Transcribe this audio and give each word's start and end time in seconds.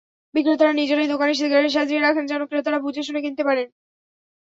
বিক্রেতারা 0.33 0.73
নিজেরাই 0.73 1.07
দোকানে 1.07 1.33
সিগারেট 1.33 1.71
সাজিয়ে 1.71 2.01
রাখেন, 2.01 2.25
যেন 2.25 2.41
ক্রেতারা 2.45 2.79
বুঝে-শুনে 2.79 3.19
কিনতে 3.21 3.43
পারেন। 3.45 3.67